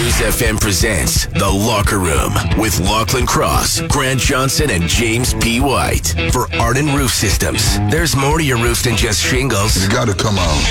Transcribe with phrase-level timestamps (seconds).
[0.00, 5.60] Cruise FM presents The Locker Room with Lachlan Cross, Grant Johnson, and James P.
[5.60, 6.14] White.
[6.32, 9.76] For Arden Roof Systems, there's more to your roof than just shingles.
[9.76, 10.62] You gotta come on.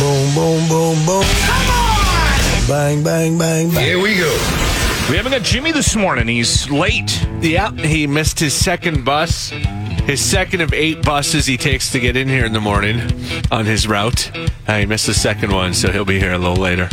[0.00, 1.24] Boom, boom, boom, boom.
[1.46, 2.66] Come on!
[2.66, 3.84] Bang, bang, bang, bang.
[3.84, 4.32] Here we go.
[5.08, 6.26] We haven't got Jimmy this morning.
[6.26, 7.24] He's late.
[7.40, 9.52] Yeah, he missed his second bus.
[10.06, 13.00] His second of eight buses he takes to get in here in the morning
[13.50, 14.30] on his route.
[14.66, 16.90] Uh, he missed the second one, so he'll be here a little later.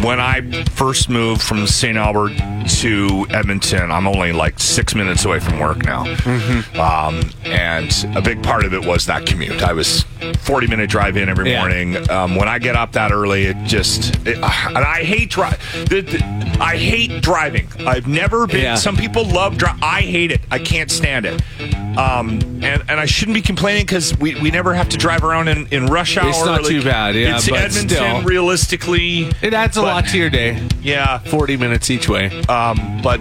[0.00, 1.96] When I first moved from St.
[1.96, 2.32] Albert
[2.80, 6.02] to Edmonton, I'm only like six minutes away from work now.
[6.80, 9.62] Um, and a big part of it was that commute.
[9.62, 10.04] I was
[10.38, 11.60] 40 minute drive in every Yeah.
[11.60, 12.10] morning.
[12.10, 14.44] Um, when I get up that early, it just, it, and
[14.78, 15.50] I hate dri-
[15.88, 17.68] the, the, I hate driving.
[17.86, 18.74] I've never been, Yeah.
[18.76, 20.40] some people love dri I hate it.
[20.50, 21.42] I can't stand it.
[21.98, 25.48] Um, and, and I shouldn't be complaining because we, we never have to drive around
[25.48, 26.28] in, in rush hour.
[26.28, 28.22] It's not too bad, yeah, It's Edmonton, still.
[28.22, 29.28] realistically.
[29.42, 30.66] It adds a But- lot to your day.
[30.80, 31.18] Yeah.
[31.18, 32.42] 40 minutes each way.
[32.44, 33.20] Um, but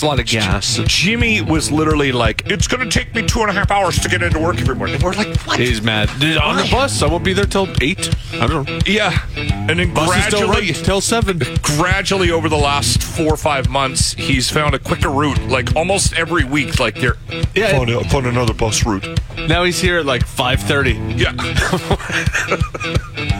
[0.00, 0.80] It's a lot of gas.
[0.86, 4.08] Jimmy was literally like, "It's going to take me two and a half hours to
[4.08, 6.08] get into work every morning." And we're like, "What?" He's mad.
[6.38, 8.08] On the bus, I won't be there till 8.
[8.40, 8.78] I don't know.
[8.86, 11.38] yeah, and then Bus is still gradually, right till 7.
[11.60, 15.38] gradually over the last four or five months, he's found a quicker route.
[15.48, 17.18] Like almost every week, like they're
[17.54, 17.72] Yeah.
[17.72, 19.06] found, a- found another bus route.
[19.48, 21.18] Now he's here at like 5.30.
[21.18, 21.32] Yeah,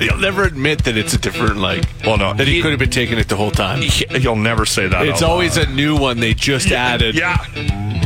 [0.00, 2.70] But he'll never admit that it's a different, like, Well, no, that he, he- could
[2.70, 3.82] have been taking it the whole time.
[4.10, 5.06] you'll never say that.
[5.06, 5.30] It's out loud.
[5.32, 7.14] always a new one they just added.
[7.14, 7.36] Yeah,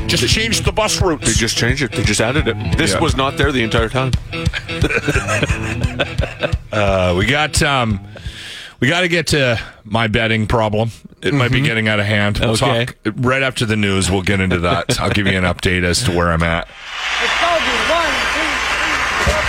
[0.09, 1.21] just change the bus route.
[1.21, 1.93] They just changed it.
[1.93, 2.77] They just added it.
[2.77, 3.01] This Yeah.
[3.01, 4.11] was not there the entire time.
[6.73, 8.01] Uh, we got um,
[8.81, 10.91] we got to get to my betting problem.
[11.23, 12.39] It might be getting out of hand.
[12.41, 12.87] We'll Okay.
[12.87, 14.11] talk right after the news.
[14.11, 14.99] We'll get into that.
[15.01, 16.67] I'll give you an update as to where I'm at.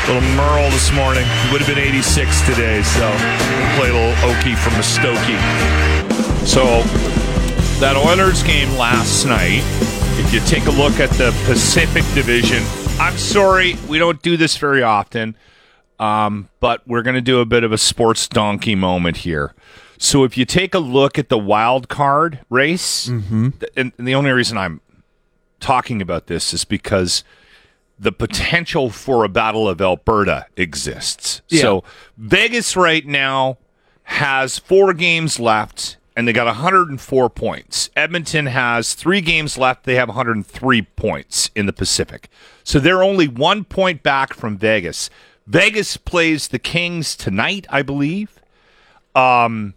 [0.08, 1.24] Little Merle this morning.
[1.26, 5.40] He would have been 86 today, so we'll play a little Okie from Muskogee.
[6.46, 6.84] So
[7.80, 9.64] that Oilers game last night.
[10.20, 12.64] If you take a look at the Pacific Division,
[13.00, 15.36] I'm sorry we don't do this very often.
[15.98, 19.56] Um, but we're going to do a bit of a sports donkey moment here.
[19.98, 23.08] So if you take a look at the wild card race,
[23.76, 24.82] and, and the only reason I'm
[25.60, 27.24] talking about this is because
[27.98, 31.42] the potential for a battle of Alberta exists.
[31.62, 31.84] So
[32.18, 33.58] Vegas right now
[34.04, 37.90] has four games left and they got 104 points.
[37.96, 39.84] Edmonton has three games left.
[39.84, 42.30] They have 103 points in the Pacific.
[42.64, 45.10] So they're only one point back from Vegas.
[45.48, 48.40] Vegas plays the Kings tonight, I believe.
[49.14, 49.74] Um,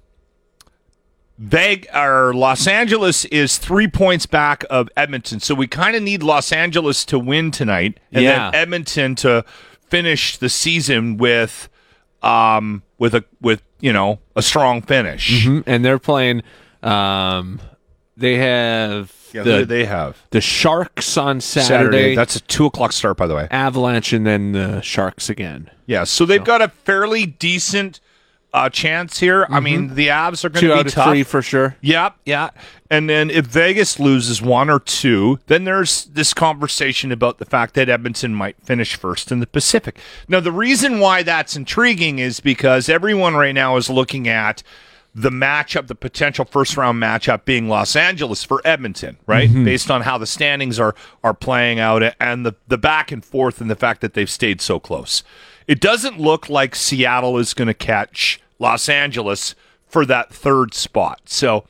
[1.39, 6.23] Veg or Los Angeles is three points back of Edmonton, so we kind of need
[6.23, 8.51] Los Angeles to win tonight, and Yeah.
[8.51, 9.45] then Edmonton to
[9.89, 11.69] finish the season with,
[12.23, 15.47] um, with a with you know a strong finish.
[15.47, 16.43] And they're playing.
[16.83, 17.61] Um,
[18.17, 21.69] they have Yeah, the, they have the Sharks on Saturday.
[21.69, 22.15] Saturday.
[22.17, 23.47] That's a two o'clock start, by the way.
[23.53, 25.71] Avalanche and then the Sharks again.
[25.87, 28.01] Yeah, so they've got a fairly decent
[28.53, 29.47] uh, chance here.
[29.51, 31.09] I mean, the Avs are going to out be of tough.
[31.11, 31.77] three for sure.
[31.83, 32.51] Yep, yeah.
[32.91, 37.75] And then if Vegas loses one or two, then there's this conversation about the fact
[37.75, 39.99] that Edmonton might finish first in the Pacific.
[40.29, 44.63] Now, the reason why that's intriguing is because everyone right now is looking at
[45.15, 49.53] the matchup, the potential first round matchup being Los Angeles for Edmonton, right?
[49.65, 50.95] Based on how the standings are
[51.25, 54.61] are playing out and the, the back and forth and the fact that they've stayed
[54.61, 55.23] so close.
[55.69, 59.55] It doesn't look like Seattle is going to catch Los Angeles
[59.87, 61.21] for that third spot.
[61.27, 61.65] So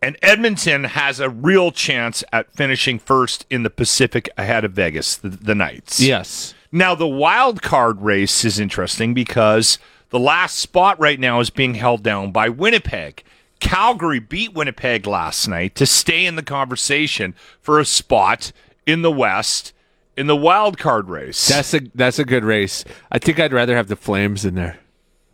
[0.00, 5.16] and Edmonton has a real chance at finishing first in the Pacific ahead of Vegas,
[5.16, 6.00] the, the Knights.
[6.00, 6.54] Yes.
[6.70, 9.78] Now, the wild card race is interesting because
[10.10, 13.24] the last spot right now is being held down by Winnipeg.
[13.58, 18.52] Calgary beat Winnipeg last night to stay in the conversation for a spot
[18.86, 19.72] in the West
[20.18, 21.48] in the wild card race.
[21.48, 22.84] That's a that's a good race.
[23.10, 24.78] I think I'd rather have the Flames in there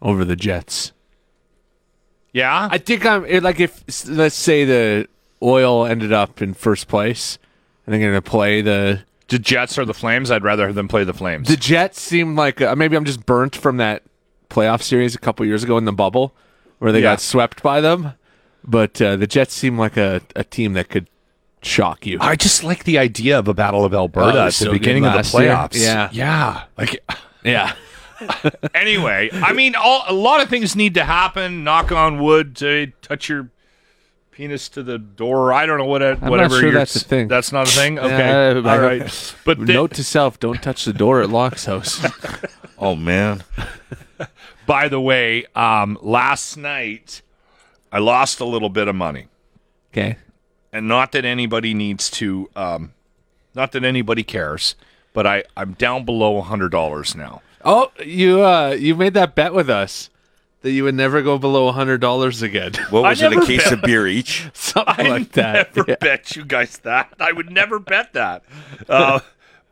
[0.03, 0.93] over the Jets.
[2.33, 2.69] yeah?
[2.71, 5.09] I think I'm like if let's say the
[5.43, 7.39] Oil ended up in first place,
[7.87, 10.31] and they're going to play the The Jets or the Flames?
[10.31, 11.49] I'd rather have them play the Flames.
[11.49, 14.03] The Jets seem like uh, maybe I'm just burnt from that
[14.51, 16.35] playoff series a couple years ago in the bubble
[16.79, 17.13] where they Yeah.
[17.13, 18.13] got swept by them.
[18.67, 21.09] But uh, the Jets seem like a, a team that could
[21.65, 22.19] shock you.
[22.21, 24.73] I just like the idea of a Battle of Alberta Oh, at was the so
[24.73, 25.43] beginning of the last year.
[25.51, 25.81] playoffs.
[25.81, 26.09] Yeah.
[26.13, 26.65] yeah.
[26.79, 27.03] Like
[27.45, 27.75] yeah.
[28.75, 31.65] anyway, I mean, all, a lot of things need to happen.
[31.65, 32.57] Knock on wood.
[32.57, 33.51] To touch your
[34.31, 35.53] penis to the door.
[35.53, 36.01] I don't know what.
[36.01, 36.55] not whatever.
[36.55, 37.29] sure your- that's a thing.
[37.29, 37.99] That's not a thing.
[37.99, 39.35] Okay, Yeah, all right.
[39.45, 42.05] But the- Note to self: Don't touch the door at Loc's house.
[42.77, 43.45] Oh man.
[44.67, 47.23] by the way, um, last night
[47.93, 49.29] I lost a little bit of money,
[49.93, 50.17] Okay.
[50.75, 52.93] And not that anybody needs to, um,
[53.55, 54.75] not that anybody cares,
[55.15, 57.41] but I I'm down below a hundred dollars now.
[57.65, 60.11] Oh, you uh, you made that bet with us
[60.63, 62.73] that you would never go below hundred dollars again.
[62.91, 63.33] What I was it?
[63.33, 64.49] A case bet- of beer each?
[64.55, 65.75] Something I like that.
[65.77, 65.97] never Yeah.
[66.01, 67.13] bet you guys that.
[67.21, 68.43] I would never bet that.
[68.89, 69.21] Uh,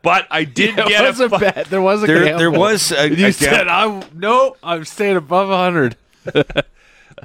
[0.01, 1.65] but I did It get was a a fu- bet.
[1.69, 4.55] There was a There, there was a, You a said I'm no.
[4.63, 5.97] I'm staying above hundred.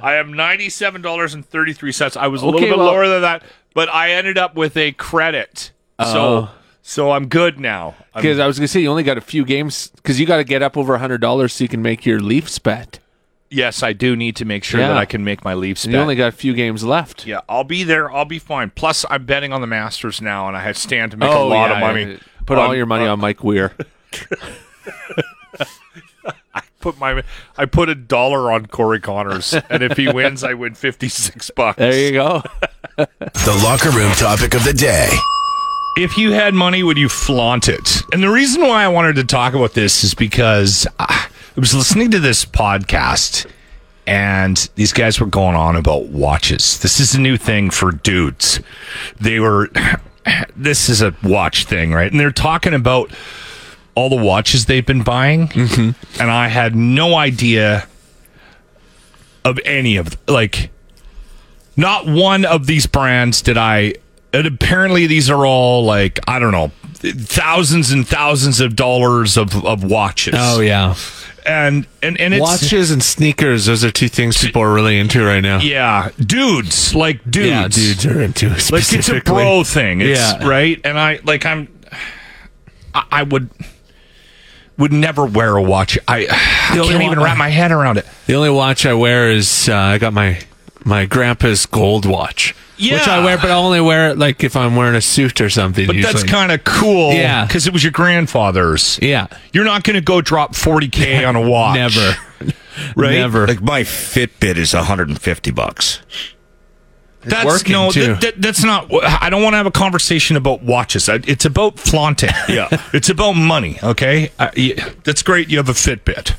[0.01, 2.15] I am ninety seven dollars and thirty three cents.
[2.15, 3.43] I was a Okay, little bit well- lower than that,
[3.73, 5.71] but I ended up with a credit.
[5.99, 6.49] So Oh.
[6.81, 7.95] so I'm good now.
[8.15, 10.43] Because I was gonna say you only got a few games because you got to
[10.43, 12.99] get up over hundred dollars so you can make your Leafs bet.
[13.51, 14.89] yes, I do need to make sure Yeah.
[14.89, 15.97] that I can make my Leafs And bet.
[15.97, 17.25] you only got a few games left.
[17.25, 18.11] yeah, I'll be there.
[18.11, 18.69] I'll be fine.
[18.71, 21.49] Plus, I'm betting on the Masters now, and I had stand to make oh, a
[21.49, 22.19] lot Oh, yeah, of money.
[22.45, 23.73] Put all your money on Mike Weir.
[26.79, 27.23] Put my
[27.57, 31.49] I put a dollar on Corey Conners, and if he wins, I win fifty six
[31.49, 31.77] bucks.
[31.77, 32.41] There you go.
[32.97, 35.07] The locker room topic of the day.
[35.95, 38.01] if you had money, would you flaunt it?
[38.11, 41.73] And the reason why I wanted to talk about this is because ah, I was
[41.73, 43.45] listening to this podcast
[44.05, 46.79] and these guys were going on about watches.
[46.79, 48.59] This is a new thing for dudes.
[49.19, 49.69] They were,
[50.57, 52.11] this is a watch thing, right?
[52.11, 53.11] And they're talking about
[53.95, 55.47] all the watches they've been buying.
[55.49, 56.21] Mm-hmm.
[56.21, 57.87] And I had no idea
[59.45, 60.69] of any of, like,
[61.75, 63.95] not one of these brands did I.
[64.33, 69.65] And apparently, these are all like I don't know, thousands and thousands of dollars of,
[69.65, 70.35] of watches.
[70.37, 70.93] Oh, yeah.
[71.47, 73.65] and and and it's Watches and sneakers.
[73.65, 75.59] Those are two things people are really into right now.
[75.61, 78.71] yeah, dudes like dudes, Yeah, dudes are into it.
[78.71, 80.01] like it's a bro thing.
[80.01, 80.47] It's, Yeah.
[80.47, 80.79] right.
[80.83, 81.67] And I like I'm,
[82.93, 83.49] I, I would
[84.79, 85.99] would never wear a watch.
[86.07, 88.07] I, I can't even one- wrap my head around it.
[88.25, 90.39] The only watch I wear is uh, I got my
[90.85, 94.75] my grandpa's gold watch, which I wear, but I only wear it like if I'm
[94.77, 95.85] wearing a suit or something.
[95.85, 97.45] But that's kind of cool, Yeah.
[97.45, 98.97] because it was your grandfather's.
[99.01, 101.75] yeah, You're not going to go drop 40k on a watch.
[101.75, 102.15] never,
[102.95, 103.15] Right?
[103.15, 103.45] never.
[103.45, 106.01] Like my Fitbit is 150 bucks.
[107.21, 108.07] That's working, no, too.
[108.13, 108.87] that, that, that's not.
[109.03, 111.09] I don't want to have a conversation about watches.
[111.09, 112.29] It's about flaunting.
[112.49, 112.67] Yeah.
[112.93, 113.77] it's about money.
[113.83, 115.49] Okay, uh, yeah, that's great.
[115.49, 116.35] You have a Fitbit.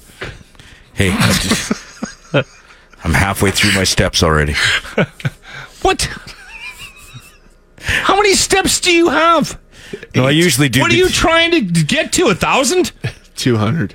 [0.95, 2.35] Hey, I'm, just-
[3.05, 4.55] I'm halfway through my steps already.
[5.83, 6.09] What?
[7.79, 9.59] How many steps do you have?
[10.15, 10.81] No, I usually do.
[10.81, 12.27] What are the- you trying to get to?
[12.29, 12.93] A thousand?
[13.37, 13.95] two hundred.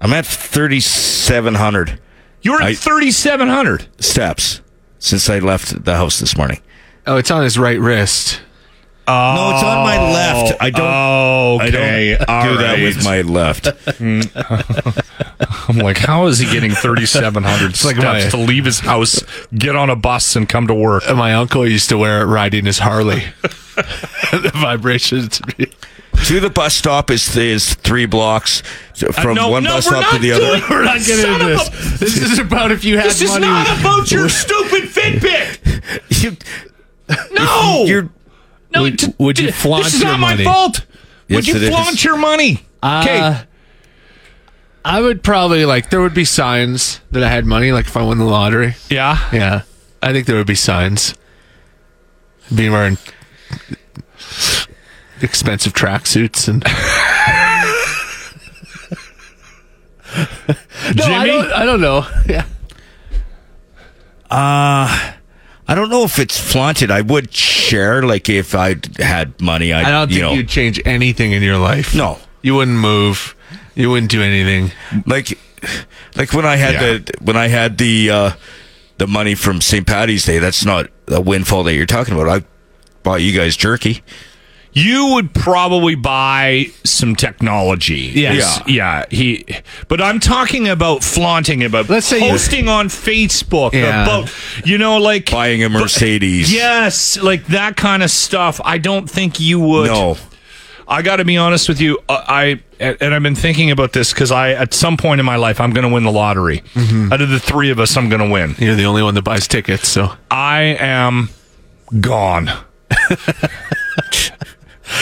[0.00, 1.98] I'm at 3,700
[2.42, 3.86] You're at thirty-seven hundred.
[4.02, 4.60] steps
[5.04, 6.60] since I left the house this morning.
[7.06, 8.40] Oh, it's on his right wrist.
[9.06, 10.62] no, it's on my oh, left.
[10.62, 10.86] I don't.
[10.86, 12.16] Oh, I don't okay.
[12.18, 13.68] do All that with my left.
[15.68, 19.22] I'm like, how is he getting 3,700 steps like my- to leave his house,
[19.54, 21.04] get on a bus, and come to work?
[21.14, 23.24] My uncle used to wear it riding his Harley.
[23.42, 25.42] the vibrations.
[26.26, 28.62] To the bus stop is is three blocks
[28.94, 30.46] So from no, one no, bus stop to not the other.
[30.58, 32.00] doing- We're not getting Son into of this.
[32.00, 35.60] This is about if you had This is not about your stupid Fitbit.
[36.22, 36.36] You,
[37.32, 38.08] No, you're
[38.74, 38.82] no.
[38.82, 40.44] Would- t- would you t- flaunt This is your not money?
[40.44, 40.86] my fault.
[41.28, 41.68] would you it is.
[41.68, 42.52] flaunt your money?
[42.82, 43.18] Okay.
[43.20, 43.42] Uh,
[44.84, 48.02] I would probably like there would be signs that I had money, like if I
[48.02, 48.74] won the lottery.
[48.90, 49.18] yeah.
[49.32, 49.62] Yeah,
[50.02, 51.14] I think there would be signs.
[52.54, 52.98] Be wearing
[55.22, 56.62] expensive tracksuits and.
[60.96, 61.26] no, I Jimmy?
[61.26, 62.06] don't, I don't know.
[62.28, 62.46] Yeah,
[64.30, 66.90] I don't know if it's flaunted.
[66.90, 69.72] I would share, like if I had money.
[69.72, 71.94] I'd, I don't you think know, you'd change anything in your life.
[71.94, 72.18] No.
[72.42, 73.34] you wouldn't move.
[73.74, 74.70] You wouldn't do anything.
[75.06, 75.38] like,
[76.16, 76.80] like when I had Yeah.
[76.98, 78.30] the when I had the uh,
[78.98, 79.86] the money from St.
[79.86, 80.38] Patty's Day.
[80.38, 82.28] That's not a windfall that you're talking about.
[82.28, 82.44] I
[83.02, 84.02] bought you guys jerky.
[84.76, 88.10] You would probably buy some technology.
[88.14, 88.60] Yes.
[88.66, 88.74] Yeah.
[88.74, 89.04] Yeah.
[89.10, 89.46] He
[89.88, 94.02] but I'm talking about flaunting about Let's say you- posting on Facebook Yeah.
[94.02, 94.32] about
[94.66, 96.52] you know like Buying a Mercedes.
[96.52, 98.60] Yes, like that kind of stuff.
[98.64, 99.86] I don't think you would.
[99.86, 100.16] No.
[100.86, 101.98] I got to be honest with you.
[102.10, 105.24] uh, I and and I've been thinking about this because I, at some point in
[105.24, 106.62] my life, I'm going to win the lottery.
[107.10, 108.54] Out of the three of us, I'm going to win.
[108.58, 111.30] You're the only one that buys tickets, so I am
[112.00, 112.50] gone.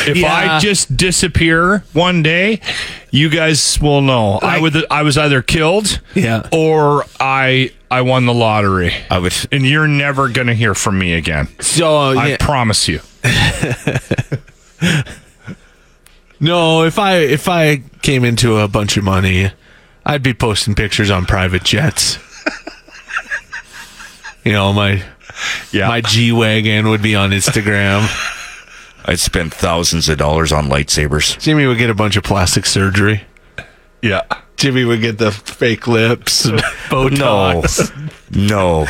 [0.06, 0.32] if Yeah.
[0.56, 2.60] I just disappear one day,
[3.10, 4.38] you guys will know.
[4.42, 4.84] I would.
[4.90, 6.48] I was either killed, Yeah.
[6.52, 8.94] or I I won the lottery.
[9.10, 9.34] I would.
[9.52, 11.48] and you're never going to hear from me again.
[11.60, 13.00] so uh, I promise you.
[16.40, 16.84] no.
[16.84, 19.50] If I if I came into a bunch of money,
[20.04, 22.18] I'd be posting pictures on private jets.
[24.44, 25.02] you know my
[25.72, 25.88] Yeah.
[25.88, 28.08] my G wagon would be on Instagram.
[29.04, 31.38] I'd spend thousands of dollars on lightsabers.
[31.40, 33.22] Jimmy would get a bunch of plastic surgery.
[34.02, 34.22] yeah.
[34.56, 36.56] Jimmy would get the fake lips, and
[36.90, 37.90] No, Botox.
[38.30, 38.86] no.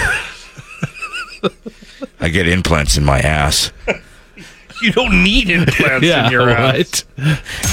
[2.21, 3.73] I get implants in my ass.
[4.83, 6.75] You don't need implants Yeah, in your ass.
[6.75, 7.05] right.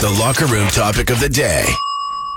[0.01, 1.65] The locker room topic of the day.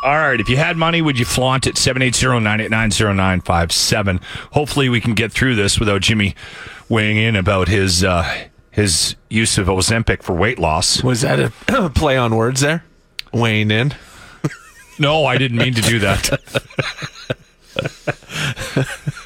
[0.04, 0.40] All right.
[0.40, 1.76] If you had money, would you flaunt it?
[1.76, 4.20] 780-989-0957.
[4.52, 6.34] Hopefully we can get through this without Jimmy
[6.88, 11.04] weighing in about his uh, his use of Ozempic for weight loss.
[11.04, 12.84] Was that a play on words there?
[13.32, 13.94] Weighing in.
[14.98, 16.28] No, I didn't mean to do that.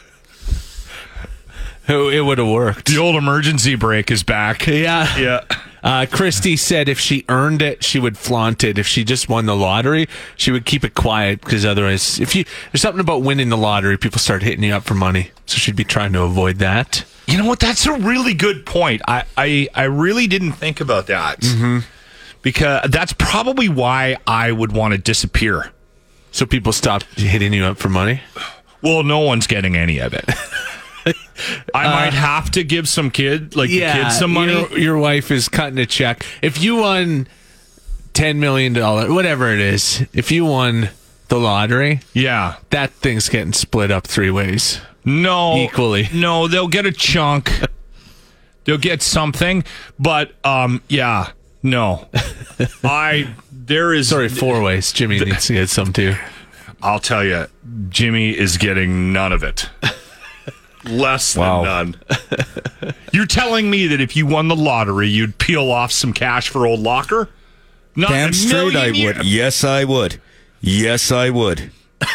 [1.88, 2.86] It, would have worked.
[2.86, 4.66] the old emergency brake is back.
[4.66, 5.16] Yeah.
[5.16, 5.44] Yeah.
[5.84, 8.76] Uh, Christy said if she earned it, she would flaunt it.
[8.76, 12.44] If she just won the lottery, she would keep it quiet because otherwise, if you
[12.72, 15.30] there's something about winning the lottery, people start hitting you up for money.
[15.46, 17.04] So she'd be trying to avoid that.
[17.26, 17.58] You know what?
[17.60, 19.02] That's a really good point.
[19.08, 21.40] I I, I really didn't think about that.
[21.40, 21.78] Mm-hmm.
[22.42, 25.72] Because that's probably why I would want to disappear.
[26.30, 28.20] So people stop hitting you up for money.
[28.82, 30.24] Well, no one's getting any of it.
[31.74, 34.52] I uh, might have to give some kid, like the kids, some money.
[34.52, 36.24] Your, your wife is cutting a check.
[36.42, 37.26] If you won
[38.12, 40.90] ten million dollars, whatever it is, if you won
[41.28, 42.56] the lottery, Yeah.
[42.70, 44.80] that thing's getting split up three ways.
[45.06, 45.56] No.
[45.56, 46.08] Equally.
[46.12, 47.50] No, they'll get a chunk.
[48.64, 49.64] they'll get something,
[49.98, 51.30] but um, yeah,
[51.62, 52.08] no.
[52.84, 54.08] I there is.
[54.08, 54.92] Sorry, four ways.
[54.92, 56.14] Jimmy needs to get some too.
[56.82, 57.46] I'll tell you,
[57.88, 59.70] Jimmy is getting none of it.
[60.84, 61.62] Less than Wow.
[61.62, 61.96] none.
[63.12, 66.66] You're telling me that if you won the lottery, you'd peel off some cash for
[66.66, 67.28] old locker?
[67.96, 68.96] Not Damn straight I would.
[68.96, 70.20] year- Yes, I would.
[70.60, 71.70] Yes, I would.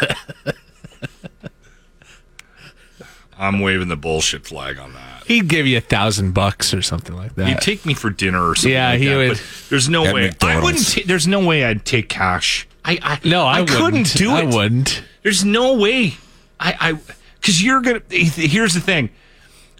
[3.41, 5.23] I'm waving the bullshit flag on that.
[5.25, 7.47] He'd give you a thousand bucks or something like that.
[7.47, 8.71] He'd take me for dinner or something.
[8.71, 9.29] Yeah, like he that, would.
[9.29, 10.31] but There's no At way.
[10.41, 10.87] I wouldn't.
[10.87, 12.67] Ta- there's no way I'd take cash.
[12.85, 14.33] I, I no, I, couldn't do it.
[14.33, 15.03] I wouldn't.
[15.23, 16.15] There's no way.
[16.59, 16.93] I, I,
[17.39, 18.01] because you're gonna.
[18.09, 19.09] Here's the thing.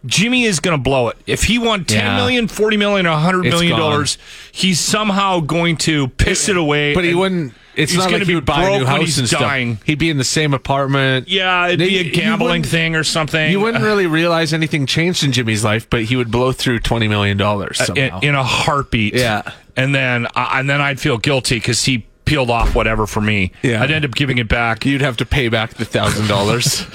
[0.06, 1.18] Jimmy is gonna blow it.
[1.28, 2.16] If he won ten Yeah.
[2.16, 3.80] million, forty million, a hundred It's million gone.
[3.92, 4.18] dollars,
[4.52, 6.94] he's somehow going to piss it away.
[6.96, 7.54] But he wouldn't.
[7.76, 9.76] It's he's not gonna like be he would buy a new house and dying.
[9.76, 9.88] stuff.
[9.88, 11.28] He'd be in the same apartment.
[11.30, 13.52] Yeah, it'd be a gambling thing or something.
[13.52, 17.08] You wouldn't really realize anything changed in Jimmy's life, but he would blow through twenty
[17.08, 19.14] million dollars in, in a heartbeat.
[19.14, 19.44] Yeah.
[19.76, 23.52] and then uh, and then I'd feel guilty because he peeled off whatever for me.
[23.62, 23.82] Yeah.
[23.82, 24.86] I'd end up giving it back.
[24.86, 26.86] You'd have to pay back the thousand dollars.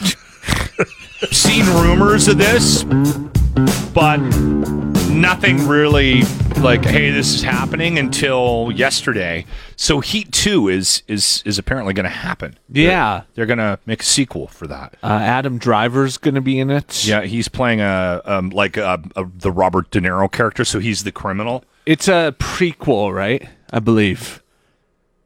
[1.31, 2.85] seen rumors of this,
[3.95, 4.19] but
[5.17, 6.23] nothing really
[6.61, 9.45] like, hey, this is happening until yesterday.
[9.77, 12.59] So Heat Two is is is apparently going to happen.
[12.71, 14.95] yeah, They're going to make a sequel for that.
[15.03, 17.07] uh, Adam Driver's going to be in it.
[17.07, 21.05] Yeah, he's playing a um, like a, a, the Robert De Niro character, so he's
[21.05, 21.65] the criminal.
[21.85, 23.49] it's a prequel, right?
[23.73, 24.43] I believe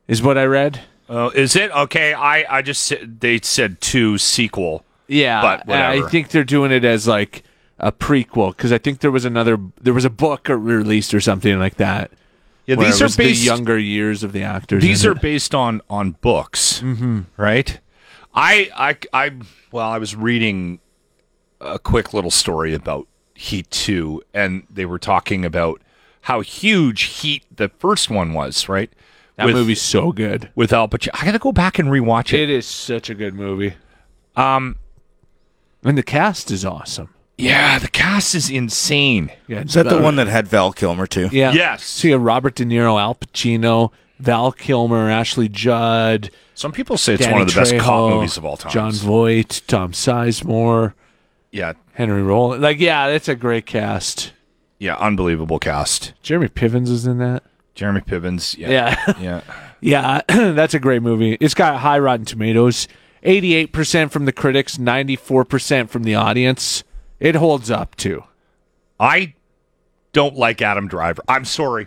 [0.08, 0.80] is what I read.
[1.08, 2.14] Uh, is it okay?
[2.14, 4.84] I I just they said two sequel.
[5.08, 6.06] Yeah, But whatever.
[6.06, 7.42] I think they're doing it as like
[7.80, 11.58] a prequel because I think there was another, there was a book released or something
[11.58, 12.10] like that.
[12.66, 14.82] Yeah, these are based the younger years of the actors.
[14.82, 15.20] These are it.
[15.20, 16.82] based on on books,
[17.36, 17.80] right?
[18.32, 19.32] I, I I
[19.72, 20.78] well, I was reading
[21.60, 25.82] a quick little story about Heat Two, and they were talking about
[26.20, 28.92] how huge Heat the first one was, right?
[29.40, 30.50] that with, movie's so good.
[30.54, 31.10] with Al Pacino.
[31.14, 32.40] I got to go back and rewatch it.
[32.40, 33.74] It is such a good movie.
[34.36, 34.76] Um,
[35.82, 37.14] and the cast is awesome.
[37.40, 39.30] Yeah, the cast is insane.
[39.48, 41.28] Yeah, Is that the one that had Val Kilmer too?
[41.32, 41.52] Yeah.
[41.52, 41.84] Yes.
[41.84, 47.14] So you have Robert De Niro, Al Pacino, Val Kilmer, Ashley Judd, Some people say
[47.14, 48.70] it's Danny one of the best cop movies of all time.
[48.72, 50.92] Jon Voight, Tom Sizemore,
[51.50, 52.62] yeah, Henry Rollins.
[52.62, 54.32] Like, yeah, that's a great cast.
[54.78, 56.12] yeah, unbelievable cast.
[56.22, 57.42] Jeremy Pivens is in that.
[57.74, 58.56] Jeremy Pivens.
[58.58, 59.14] Yeah, Yeah.
[59.20, 59.40] yeah.
[59.80, 60.20] yeah,
[60.52, 61.38] that's a great movie.
[61.40, 62.88] It's got high Rotten Tomatoes,
[63.24, 66.84] 88% from the critics, 94% from the audience.
[67.20, 68.24] It holds up too.
[68.98, 69.34] I
[70.12, 71.22] don't like Adam Driver.
[71.28, 71.86] I'm sorry.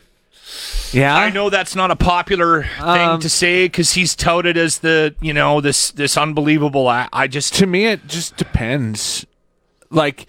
[0.91, 4.79] Yeah, I know that's not a popular thing Um, to say because he's touted as
[4.79, 6.87] the you know this this unbelievable.
[6.87, 9.25] I, I just to me it just depends
[9.89, 10.27] like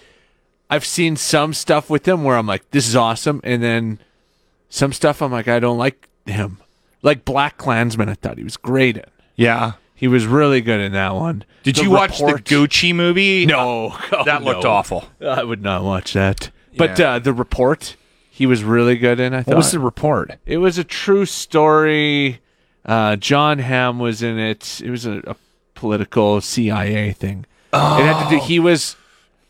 [0.70, 3.98] i've seen some stuff with him where i'm like this is awesome and then
[4.68, 6.58] some stuff i'm like i don't like him
[7.02, 9.04] like black klansman i thought he was great in
[9.36, 9.72] yeah.
[10.04, 13.46] He was really good in that one Did The you watch the Report- Gucci movie?
[13.58, 14.70] no Oh, that looked no.
[14.70, 15.08] awful.
[15.20, 17.12] i would not watch that but Yeah.
[17.14, 17.96] uh, the report
[18.30, 20.32] he was really good in i thought What was the report?
[20.44, 22.40] it was a true story
[22.84, 25.36] uh, john hamm was in it it was a, a
[25.74, 28.96] political cia thing it had to do he was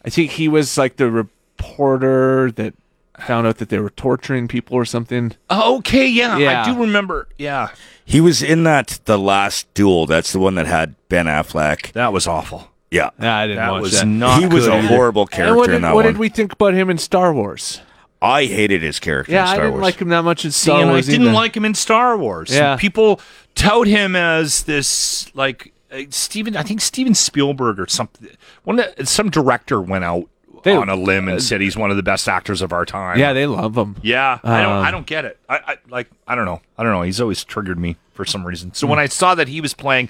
[0.05, 2.75] i think he was like the reporter that
[3.21, 6.62] found out that they were torturing people or something okay, yeah, Yeah.
[6.62, 7.28] I do remember.
[7.38, 7.68] Yeah,
[8.04, 10.06] He was in that the last duel.
[10.06, 11.92] That's the one that had Ben Affleck.
[11.92, 12.71] that was awful.
[12.90, 14.40] Yeah, Nah, i didn't That watch was that not.
[14.40, 14.88] he was a either.
[14.88, 16.14] horrible character what, did, in that what one.
[16.14, 17.80] did we think about him in star wars
[18.23, 19.33] I hated his character.
[19.33, 19.83] yeah in i didn't Wars.
[19.83, 21.33] like him that much in See, star and I didn't either.
[21.33, 22.50] like him in Star Wars.
[22.54, 22.76] Yeah.
[22.76, 23.21] people
[23.54, 26.56] tout him as this like uh, Steven.
[26.56, 28.28] I think Steven Spielberg or something.
[28.64, 30.28] One some director went out
[30.64, 33.18] They- on a limb and said he's one of the best actors of our time.
[33.18, 34.73] yeah they love him Yeah, I don't.
[34.73, 35.38] Um, I don't get it.
[35.49, 36.11] I, I like.
[36.26, 36.61] I don't know.
[36.76, 37.02] I don't know.
[37.02, 38.75] He's always triggered me for some reason.
[38.75, 40.09] So when I saw that he was playing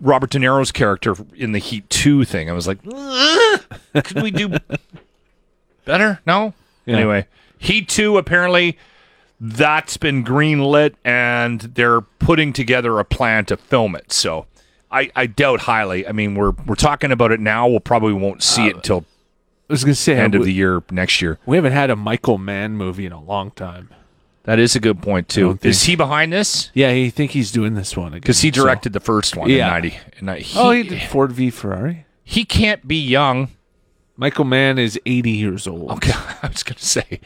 [0.00, 3.60] Robert De Niro's character in the Heat Two thing, I was like, "Ugh,
[4.04, 4.50] could we do
[5.84, 6.20] better?
[6.26, 6.54] No.
[6.86, 6.96] Yeah.
[6.96, 7.26] Anyway,
[7.58, 8.76] Heat Two apparently
[9.40, 14.12] that's been greenlit and they're putting together a plan to film it.
[14.12, 14.46] So.
[14.94, 16.06] I, I doubt highly.
[16.06, 17.66] I mean, we're we're talking about it now.
[17.66, 19.06] We'll probably won't see it till
[19.72, 21.38] i was gonna say end of we, the year next year.
[21.46, 23.88] we haven't had a michael mann movie in a long time
[24.44, 25.58] That is a good point too.
[25.62, 26.70] Is he behind this?
[26.74, 29.48] yeah i think he's doing this one Because he again, so- directed the first one
[29.48, 29.66] Yeah.
[29.66, 29.98] in ninety.
[30.18, 30.42] In 90.
[30.42, 33.48] He, oh he did ford v ferrari he can't be young.
[34.16, 35.90] Michael Mann is 80 years old.
[35.92, 36.12] Okay,
[36.42, 37.20] I was going to say,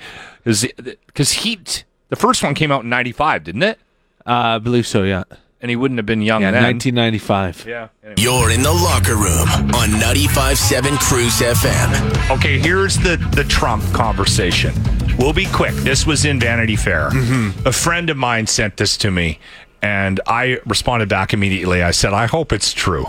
[0.45, 3.79] because Heat, the first one came out in ninety five, didn't it?
[4.27, 5.25] Uh, I believe so, yeah.
[5.67, 6.63] And he wouldn't have been young Yeah, then.
[6.63, 7.67] 1995.
[7.67, 7.89] yeah.
[8.05, 8.15] Anyway.
[8.19, 12.31] You're in the locker room on 95.7 Cruise FM.
[12.37, 14.73] Okay, here's the the Trump conversation.
[15.19, 15.75] We'll be quick.
[15.75, 17.11] This was in Vanity Fair.
[17.11, 17.67] Mm-hmm.
[17.67, 19.41] A friend of mine sent this to me,
[19.83, 21.83] and I responded back immediately.
[21.83, 23.07] I said, "I hope it's true,"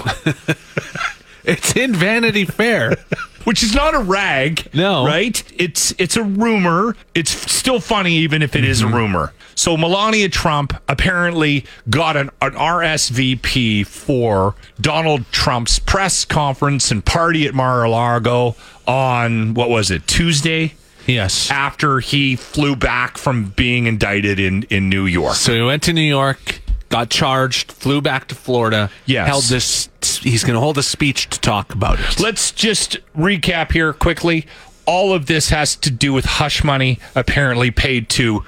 [1.44, 2.96] It's in Vanity Fair.
[3.44, 4.68] which is not a rag.
[4.74, 5.06] No.
[5.06, 5.42] right?
[5.58, 6.96] It's it's a rumor.
[7.16, 8.94] It's still funny even if it is Mm-hmm.
[8.94, 9.34] a rumor.
[9.56, 17.48] So Melania Trump apparently got an, an RSVP for Donald Trump's press conference and party
[17.48, 20.74] at Mar-a-Lago on what was it Tuesday?
[21.08, 21.50] yes.
[21.50, 25.36] after he flew back from being indicted in, in New York.
[25.36, 28.90] So he went to New York, got charged, flew back to Florida.
[29.06, 29.28] Yes.
[29.28, 29.90] Held this.
[30.22, 32.20] He's going to hold a speech to talk about it.
[32.20, 34.46] Let's just recap here quickly.
[34.86, 38.46] All of this has to do with hush money apparently paid to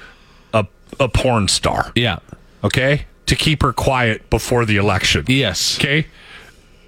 [0.53, 0.65] a,
[0.99, 2.19] a porn star, Yeah.
[2.63, 3.05] okay?
[3.25, 5.25] To keep her quiet before the election.
[5.27, 5.77] Yes.
[5.77, 6.07] Okay?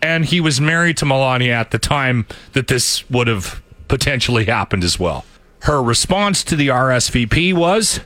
[0.01, 4.83] And he was married to Melania at the time that this would have potentially happened
[4.83, 5.25] as well.
[5.63, 7.99] Her response to the RSVP was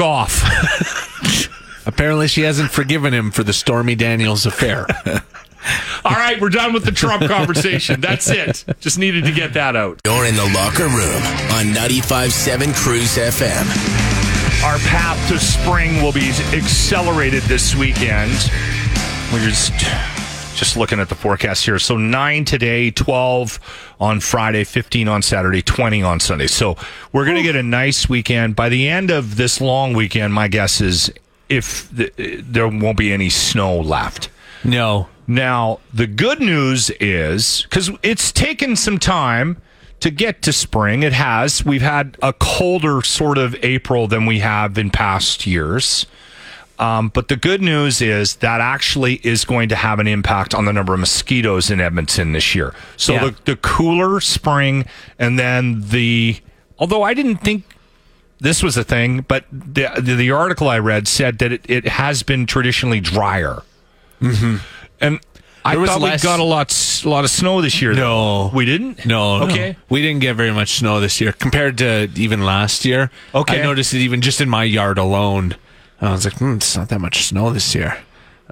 [0.00, 0.42] off.
[1.86, 4.86] Apparently, she hasn't forgiven him for the Stormy Daniels affair.
[6.04, 8.00] All right, we're done with the Trump conversation.
[8.00, 8.64] That's it.
[8.80, 10.00] Just needed to get that out.
[10.04, 13.64] You're in the locker room on 95.7 Cruise FM.
[14.64, 18.32] Our path to spring will be accelerated this weekend.
[19.32, 19.72] We're just
[20.54, 21.78] just looking at the forecast here.
[21.78, 23.58] So 9 today, 12
[24.00, 26.46] on Friday, 15 on Saturday, 20 on Sunday.
[26.46, 26.76] So
[27.12, 28.54] we're going to get a nice weekend.
[28.54, 31.10] By the end of this long weekend, my guess is
[31.48, 32.10] if the,
[32.42, 34.28] there won't be any snow left.
[34.64, 35.08] no.
[35.26, 39.56] Now, the good news is because it's taken some time
[40.00, 41.02] to get to spring.
[41.02, 41.64] It has.
[41.64, 46.04] We've had a colder sort of April than we have in past years.
[46.78, 50.66] Um, but the good news is that actually is going to have an impact on
[50.66, 52.74] the number of mosquitoes in Edmonton this year.
[52.98, 53.24] So Yeah.
[53.26, 54.84] the, the cooler spring
[55.18, 56.36] and then the,
[56.78, 57.62] although I didn't think
[58.44, 61.88] this was a thing, but the, the, the article I read said that it, it
[61.88, 63.62] has been traditionally drier.
[64.20, 65.18] And
[65.64, 67.94] I thought less- we got a lot, a lot of snow this year.
[67.94, 68.48] though.
[68.48, 68.50] No.
[68.54, 69.06] we didn't.
[69.06, 69.38] No.
[69.38, 69.44] no.
[69.46, 69.76] Okay.
[69.88, 73.10] We didn't get very much snow this year compared to even last year.
[73.34, 73.60] Okay.
[73.60, 75.56] I noticed it even just in my yard alone.
[76.00, 77.96] I was like, hmm, it's not that much snow this year.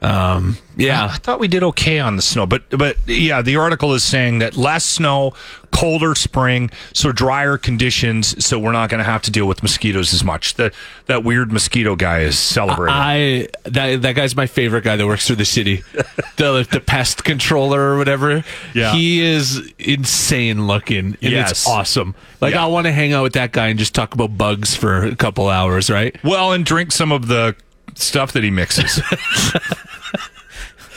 [0.03, 3.95] Um, yeah, I thought we did okay on the snow, but but yeah, the article
[3.95, 5.33] is saying that less snow,
[5.71, 10.13] colder spring, so drier conditions, so we're not going to have to deal with mosquitoes
[10.13, 10.55] as much.
[10.55, 10.75] That
[11.07, 12.95] that weird mosquito guy is celebrating.
[12.97, 15.85] I that that guy's my favorite guy that works for the city,
[16.37, 18.43] the the pest controller or whatever.
[18.75, 18.93] Yeah.
[18.95, 21.51] he is insane looking, and Yes.
[21.53, 22.17] it's awesome.
[22.41, 22.65] Like Yeah.
[22.65, 25.15] I want to hang out with that guy and just talk about bugs for a
[25.15, 26.17] couple hours, right?
[26.25, 27.55] well, and drink some of the
[27.99, 29.01] stuff that he mixes.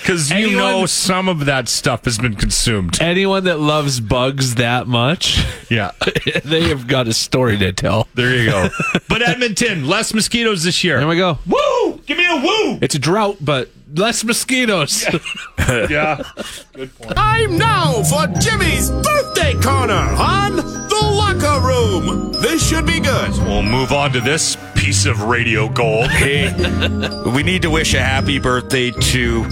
[0.02, 3.02] Because you Anyone- know some of that stuff has been consumed.
[3.02, 5.94] Anyone that loves bugs that much, Yeah,
[6.44, 8.08] they have got a story to tell.
[8.14, 8.70] there you go.
[9.10, 11.00] but Edmonton, less mosquitoes this year.
[11.00, 11.40] There we go.
[11.48, 12.00] Woo!
[12.06, 12.78] Give me a woo!
[12.84, 15.04] It's a drought, but less mosquitoes.
[15.04, 15.20] Yeah.
[15.90, 16.22] Yeah.
[16.74, 17.16] Good point.
[17.16, 22.34] Time now for Jimmy's birthday corner on the locker room.
[22.34, 23.32] This should be good.
[23.40, 26.10] We'll move on to this piece of radio gold.
[26.12, 26.54] Hey,
[27.34, 29.44] we need to wish a happy birthday to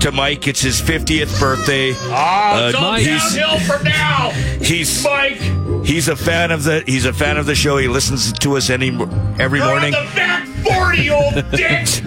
[0.00, 0.48] to Mike.
[0.48, 1.92] It's his 50th birthday.
[1.96, 4.30] Ah, it's Uh, all he's- downhill from now.
[4.60, 5.40] He's Mike,
[5.86, 7.76] he's a fan of the he's a fan of the show.
[7.76, 8.88] He listens to us any
[9.38, 12.02] every you're on morning, the back 40, old dick.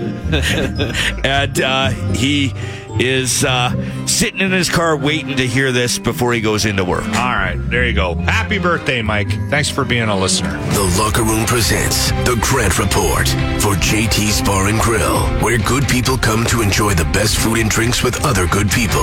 [1.26, 2.54] and uh, he
[3.00, 7.04] is uh, sitting in his car waiting to hear this before he goes into work.
[7.06, 8.14] All right, there you go.
[8.16, 9.30] Happy birthday, Mike.
[9.50, 10.52] Thanks for being a listener.
[10.74, 13.28] The Locker Room presents The Grant Report
[13.62, 17.70] for JT's Bar and Grill, where good people come to enjoy the best food and
[17.70, 19.02] drinks with other good people.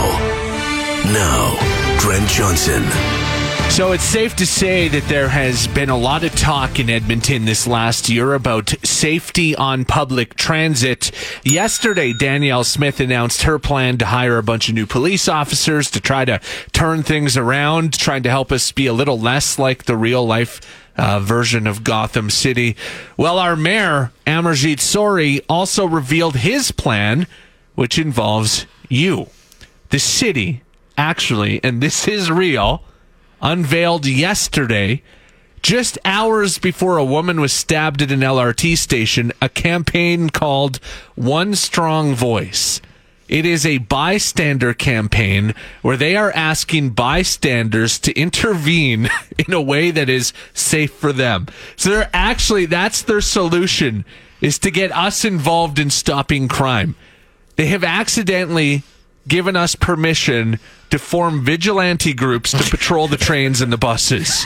[1.13, 1.57] Now,
[1.99, 2.83] Grant Johnson.
[3.71, 7.47] So it's safe to say that there has been a lot of talk in Edmonton
[7.47, 11.11] this last year about safety on public transit.
[11.45, 16.01] Yesterday, Danielle Smith announced her plan to hire a bunch of new police officers to
[16.01, 16.41] try to
[16.73, 20.61] turn things around, trying to help us be a little less like the real life
[20.99, 22.77] uh, version of Gotham City.
[23.17, 27.27] Well, our mayor, Amarjeet Sohi, also revealed his plan,
[27.77, 29.29] which involves you.
[29.89, 30.63] The city,
[30.99, 32.83] actually, and this is real,
[33.41, 35.03] unveiled yesterday,
[35.63, 40.77] just hours before a woman was stabbed at an LRT station, a campaign called
[41.15, 42.81] One Strong Voice.
[43.29, 49.93] It is a bystander campaign where they are asking bystanders to intervene in a way
[49.93, 51.47] that is safe for them.
[51.77, 54.05] So they're actually, that's their solution,
[54.41, 56.97] is to get us involved in stopping crime.
[57.55, 58.83] They have accidentally
[59.29, 60.59] given us permission
[60.91, 64.45] to form vigilante groups to patrol the trains and the buses.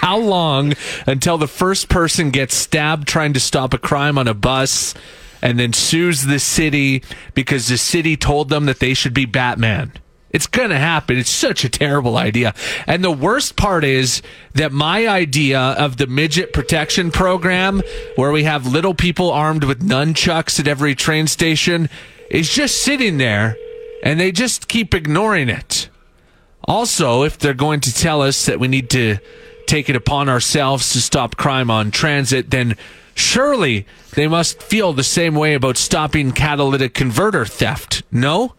[0.00, 0.74] How long
[1.06, 4.94] until the first person gets stabbed trying to stop a crime on a bus
[5.40, 7.02] and then sues the city
[7.34, 9.92] because the city told them that they should be Batman?
[10.32, 11.18] It's going to happen.
[11.18, 12.54] It's such a terrible idea.
[12.86, 14.22] And the worst part is
[14.54, 17.82] that my idea of the midget protection program,
[18.16, 21.90] where we have little people armed with nunchucks at every train station,
[22.32, 23.56] is just sitting there
[24.02, 25.88] and they just keep ignoring it.
[26.64, 29.18] Also, if they're going to tell us that we need to
[29.66, 32.76] take it upon ourselves to stop crime on transit, then
[33.14, 38.02] surely they must feel the same way about stopping catalytic converter theft.
[38.10, 38.54] No?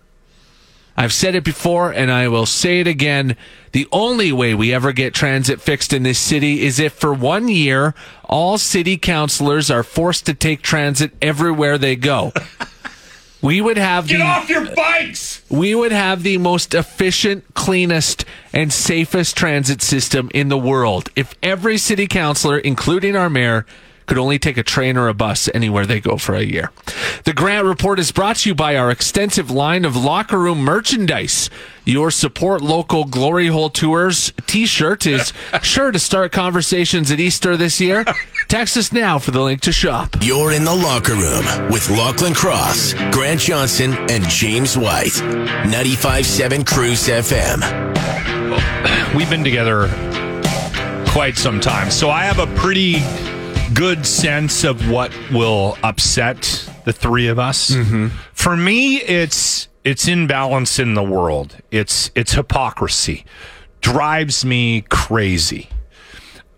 [0.96, 3.36] I've said it before and I will say it again.
[3.72, 7.48] The only way we ever get transit fixed in this city is if for one
[7.48, 12.32] year all city councilors are forced to take transit everywhere they go.
[13.44, 15.44] We would have Get the off your bikes.
[15.50, 21.36] we would have the most efficient, cleanest, and safest transit system in the world if
[21.44, 23.66] every city councilor, including our mayor,
[24.06, 26.72] could only take a train or a bus anywhere they go for a year.
[27.24, 31.50] The Grant Report is brought to you by our extensive line of locker room merchandise.
[31.86, 37.82] Your support local glory hole tours t-shirt is sure to start conversations at Easter this
[37.82, 38.06] year.
[38.48, 40.16] Text us now for the link to shop.
[40.22, 45.12] You're in the Locker Room with Lachlan Cross, Grant Johnson, and James White.
[45.12, 47.94] 95.7 Cruise FM.
[49.16, 49.88] We've been together
[51.10, 52.96] quite some time, so I have a pretty
[53.74, 57.74] good sense of what will upset the three of us.
[58.34, 61.58] For me, it's it's imbalance in the world.
[61.72, 63.26] It's it's hypocrisy.
[63.82, 65.70] Drives me crazy.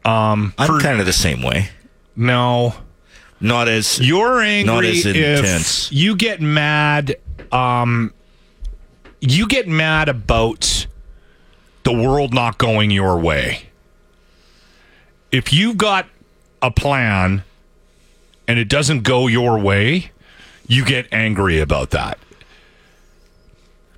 [0.04, 1.69] Um, I'm for- kind of the same way.
[2.15, 2.75] no,
[3.41, 5.91] Not as you're angry Not as intense.
[5.91, 7.15] you get mad.
[7.51, 8.13] Um,
[9.19, 10.86] you get mad about
[11.84, 13.69] the world not going your way.
[15.32, 16.08] If you've got
[16.65, 17.43] a plan
[18.47, 20.12] and it doesn't go your way,
[20.67, 22.17] you get angry about that.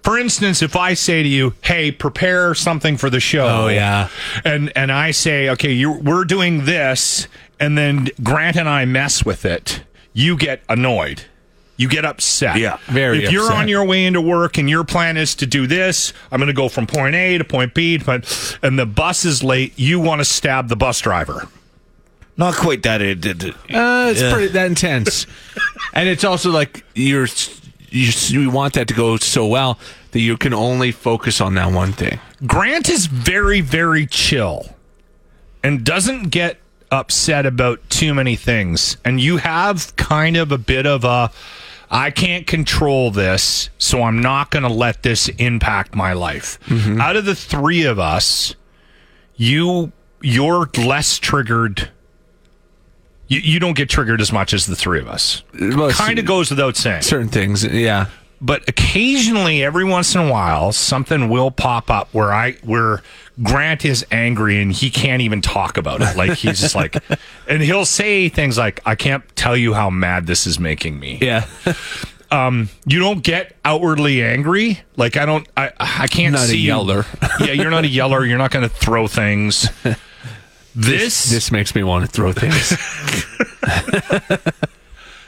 [0.03, 4.07] For instance, if I say to you, "Hey, prepare something for the show," Oh, yeah.
[4.45, 7.27] and and I say, "Okay, you we're doing this,"
[7.59, 9.81] and then Grant and I mess with it,
[10.13, 11.23] you get annoyed.
[11.75, 12.55] You get upset.
[12.57, 15.67] Yeah, very If you're on your way into work and your plan is to do
[15.67, 19.25] this, I'm going to go from point A to point B, but and the bus
[19.25, 21.49] is late, you want to stab the bus driver.
[22.37, 23.01] Not quite that.
[23.01, 25.25] It, it, it- Uh, it's pretty that intense,
[25.93, 27.27] and it's also like you're
[27.89, 29.79] you, you want that to go so well
[30.11, 32.19] that you can only focus on that one thing.
[32.45, 34.75] Grant is very, very chill
[35.63, 36.57] and doesn't get
[36.91, 38.97] upset about too many things.
[39.03, 41.31] And you have kind of a bit of a
[41.89, 46.59] I can't control this, so I'm not going to let this impact my life.
[46.99, 48.55] Out of the three of us,
[49.35, 51.89] you you're less triggered.
[53.27, 55.43] You, you don't get triggered as much as the three of us.
[55.91, 57.01] Kind of goes without saying.
[57.01, 58.07] certain things, yeah.
[58.39, 63.01] but occasionally every once in a while something will pop up where i where
[63.43, 66.15] grant is angry and he can't even talk about it.
[66.15, 66.95] Like he's just like
[67.47, 71.17] and he'll say things like i can't tell you how mad this is making me.
[71.21, 71.45] Yeah,
[72.31, 74.79] um, you don't get outwardly angry.
[74.95, 77.05] Like i don't i i can't Not a see you- yeller.
[77.39, 78.25] yeah you're not a yeller.
[78.25, 79.67] You're not going to throw things
[80.77, 82.77] this this makes me want to throw things.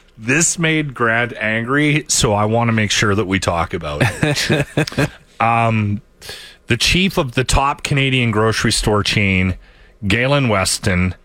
[0.17, 5.09] this made Grant angry, so I want to make sure that we talk about it.
[5.39, 6.01] um,
[6.67, 9.57] the chief of the top Canadian grocery store chain,
[10.05, 11.15] Galen Weston,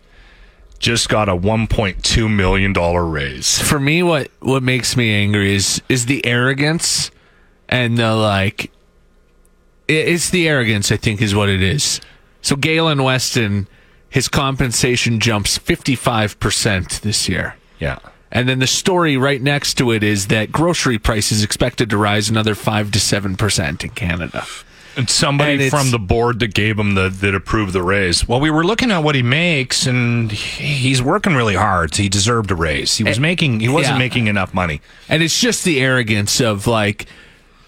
[0.79, 3.61] just got a $1.2 million raise.
[3.61, 7.11] For me, what what makes me angry is is the arrogance
[7.69, 8.71] and the like.
[9.87, 12.01] It's the arrogance, I think, is what it is.
[12.41, 13.67] So Galen Weston,
[14.15, 17.55] his compensation jumps fifty five percent this year.
[17.79, 17.99] Yeah.
[18.31, 22.29] And then the story right next to it is that grocery prices expected to rise
[22.29, 24.45] another five to seven percent in Canada.
[24.95, 28.25] And somebody And from the board that gave him the that approved the raise.
[28.25, 31.93] Well, we were looking at what he makes, and he's working really hard.
[31.93, 32.95] So he deserved a raise.
[32.95, 33.59] He was making.
[33.59, 33.99] He wasn't yeah.
[33.99, 34.79] making enough money.
[35.09, 37.07] And it's just the arrogance of like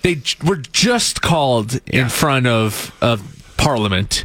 [0.02, 3.22] they were just called in front of of
[3.58, 4.24] Parliament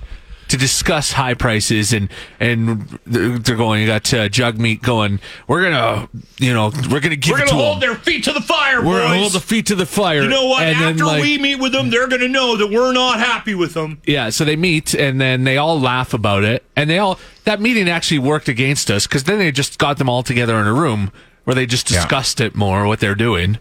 [0.53, 5.63] to discuss high prices and and they're they're going you got uh, Jagmeet going we're
[5.63, 7.89] gonna you know we're gonna give We're gonna to hold them.
[7.91, 10.47] their feet to the fire, we're gonna hold the feet to the fire You know
[10.47, 10.63] what?
[10.63, 13.19] and then, After like- we meet with them, they're going to know that we're not
[13.19, 14.01] happy with them.
[14.07, 17.61] Yeah, so they meet and then they all laugh about it, and they all that
[17.61, 20.73] meeting actually worked against us because then they just got them all together in a
[20.75, 21.11] room
[21.45, 21.97] where they just Yeah.
[22.01, 23.59] discussed it more what they're doing,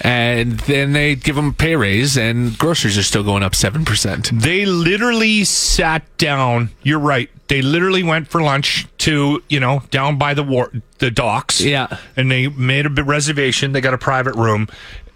[0.00, 3.84] and then they give them a pay raise, and groceries are still going up seven
[3.84, 4.30] percent.
[4.32, 6.70] They literally sat down.
[6.82, 7.28] You're right.
[7.48, 11.60] They literally went for lunch to you know down by the war the docks.
[11.60, 11.98] Yeah.
[12.16, 13.72] and they made a reservation.
[13.72, 14.68] They got a private room,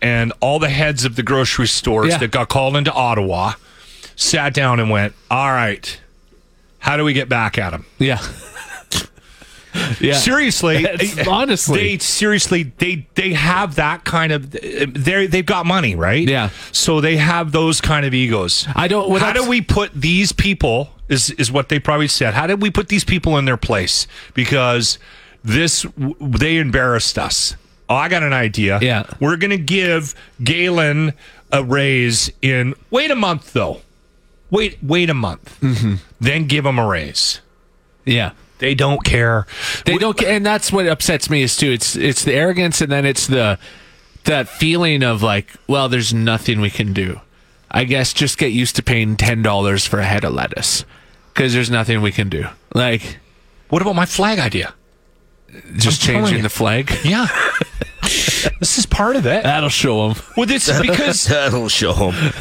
[0.02, 2.18] and all the heads of the grocery stores Yeah.
[2.18, 3.54] that got called into Ottawa
[4.16, 5.98] sat down and went, "All right,
[6.78, 8.18] how do we get back at them?" Yeah,
[10.00, 10.14] yeah.
[10.14, 11.78] Seriously, It's- honestly.
[11.78, 16.26] they seriously they they have that kind of they they've got money, right?
[16.28, 16.50] Yeah.
[16.72, 18.66] So they have those kind of egos.
[18.74, 20.90] I don't- How do we put these people?
[21.08, 22.34] Is is what they probably said.
[22.34, 24.06] How did we put these people in their place?
[24.34, 24.98] Because
[25.44, 25.86] this
[26.20, 27.54] they embarrassed us.
[27.88, 28.80] Oh, I got an idea.
[28.82, 29.04] Yeah.
[29.20, 31.12] we're gonna give Galen
[31.52, 32.74] a raise in.
[32.90, 33.82] Wait a month though.
[34.50, 35.56] Wait, wait a month.
[35.60, 35.94] Mm-hmm.
[36.20, 37.40] Then give him a raise.
[38.04, 38.32] yeah.
[38.58, 39.46] They don't care.
[39.84, 41.70] They don't, ca- and that's what upsets me is too.
[41.72, 43.58] It's it's the arrogance, and then it's the
[44.24, 47.20] that feeling of like, well, there's nothing we can do.
[47.70, 50.84] I guess just get used to paying ten dollars for a head of lettuce
[51.34, 52.46] because there's nothing we can do.
[52.74, 53.18] Like
[53.68, 54.74] What about my flag idea?
[55.76, 56.90] just I'm changing the flag.
[57.04, 57.26] Yeah.
[58.60, 59.42] this is part of it.
[59.42, 60.22] That'll show them.
[60.36, 62.32] Well, this because that'll show them.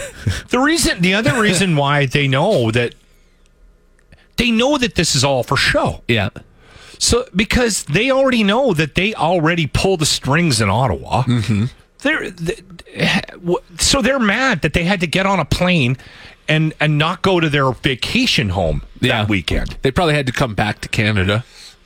[0.49, 2.93] the reason, the other reason why they know that
[4.37, 6.01] they know that this is all for show.
[6.07, 6.29] Yeah.
[6.99, 11.23] So because they already know that they already pull the strings in Ottawa.
[11.23, 11.65] Mm-hmm.
[11.99, 12.55] They're they,
[13.79, 15.97] so they're mad that they had to get on a plane
[16.47, 19.21] and and not go to their vacation home Yeah.
[19.23, 19.77] that weekend.
[19.81, 21.43] They probably had to come back to Canada.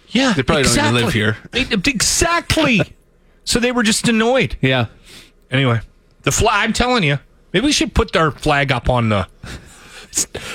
[0.10, 1.38] Yeah, They probably don't even live here.
[1.54, 2.82] Exactly.
[3.44, 4.58] so they were just annoyed.
[4.62, 4.88] Yeah.
[5.52, 5.82] Anyway,
[6.24, 6.66] the flag.
[6.68, 7.20] I'm telling you,
[7.54, 9.28] maybe we should put our flag up on the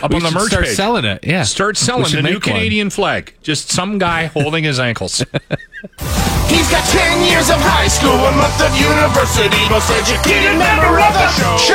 [0.03, 0.77] up We on the should merch start page.
[0.77, 1.25] selling it.
[1.25, 1.43] Yeah.
[1.45, 2.57] Start selling the new make one.
[2.57, 3.35] Canadian flag.
[3.43, 5.19] Just some guy holding his ankles.
[5.19, 11.13] He's got 10 years of high school, a month of university, most educated member of
[11.15, 11.75] the show.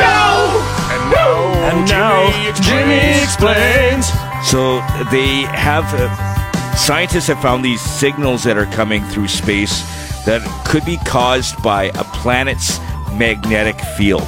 [0.93, 4.07] And now, And now, Jimmy explains.
[4.47, 4.77] So
[5.11, 9.81] they have uh, scientists have found these signals that are coming through space
[10.25, 12.79] that could be caused by a planet's
[13.13, 14.27] magnetic field.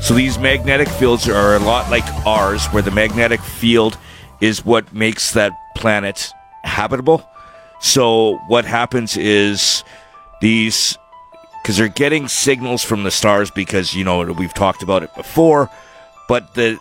[0.00, 3.98] So these magnetic fields are a lot like ours, where the magnetic field
[4.40, 6.32] is what makes that planet
[6.64, 7.28] habitable.
[7.80, 9.84] So what happens is
[10.40, 10.96] these
[11.62, 15.68] because they're getting signals from the stars because you know we've talked about it before,
[16.28, 16.78] but the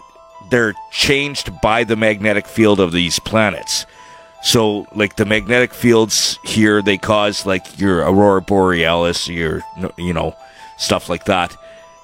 [0.49, 3.85] they're changed by the magnetic field of these planets.
[4.43, 9.61] So, like the magnetic fields here, they cause like your aurora borealis, your
[9.97, 10.35] you know
[10.77, 11.55] stuff like that,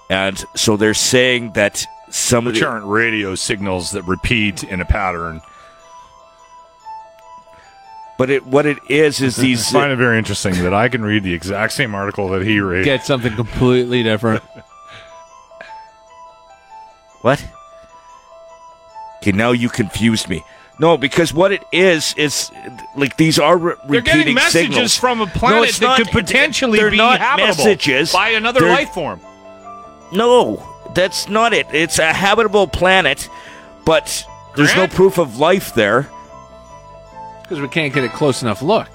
[0.10, 4.82] and so they're saying that some of Which the, aren't radio signals that repeat in
[4.82, 5.42] a pattern.
[8.18, 9.70] but it what it is is these.
[9.70, 12.60] I find it very interesting that I can read the exact same article that he
[12.60, 12.86] read.
[12.86, 14.44] Get something completely different.
[17.22, 17.42] What?
[19.22, 20.44] Okay, now you confused me.
[20.78, 22.52] No, because what it is is
[22.98, 24.98] like these are re- They're getting repeating messages signals.
[24.98, 28.12] from a planet it's that not- could potentially they're be not habitable messages.
[28.12, 29.22] by another They're- life form.
[30.14, 31.68] No, that's not it.
[31.74, 33.28] It's a habitable planet,
[33.86, 36.10] but there's no proof of life there.
[37.42, 38.88] Because we can't get a close enough look.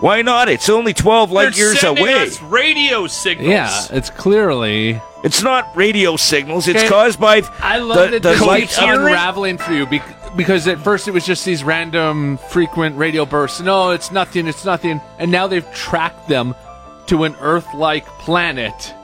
[0.00, 0.48] Why not?
[0.48, 2.14] It's only 12 light They're years sending away.
[2.22, 3.48] us radio signals.
[3.50, 5.00] Yeah, it's clearly.
[5.22, 6.66] It's not radio signals.
[6.66, 6.88] It's Okay.
[6.88, 10.36] caused by I love the, that the this light keeps of unraveling for you bec-
[10.36, 13.60] because at first it was just these random frequent radio bursts.
[13.60, 14.48] No, it's nothing.
[14.48, 15.00] It's nothing.
[15.20, 16.56] And now they've tracked them
[17.06, 18.94] to an Earth-like planet.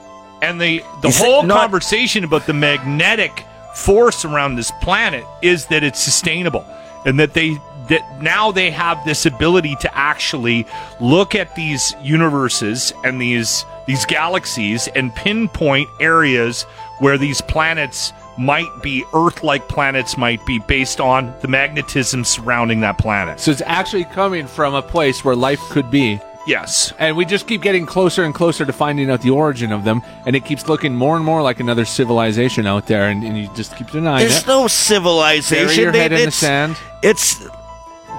[0.41, 5.65] And the the Is whole not- conversation about the magnetic force around this planet is
[5.67, 6.65] that it's sustainable
[7.05, 10.65] and that they that now they have this ability to actually
[10.99, 16.63] look at these universes and these these galaxies and pinpoint areas
[16.99, 22.97] where these planets might be Earth-like planets might be based on the magnetism surrounding that
[22.97, 23.39] planet.
[23.39, 26.21] So it's actually coming from a place where life could be.
[26.47, 26.93] Yes.
[26.97, 30.01] And we just keep getting closer and closer to finding out the origin of them,
[30.25, 33.49] and it keeps looking more and more like another civilization out there, and, and you
[33.55, 34.29] just keep denying it.
[34.29, 34.47] There's it.
[34.47, 35.83] no Bury civilization.
[35.83, 36.77] your head It- in the it's, sand.
[37.03, 37.43] It's